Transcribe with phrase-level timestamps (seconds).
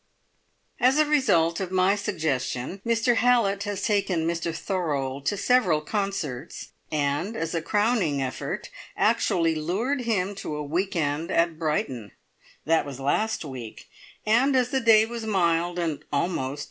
[0.79, 6.69] As a result of my suggestion, Mr Hallett has taken Mr Thorold to several concerts,
[6.91, 12.13] and as a crowning effort actually lured him to a week end at Brighton.
[12.65, 13.89] That was last week;
[14.25, 16.59] and as the day was mild and almost!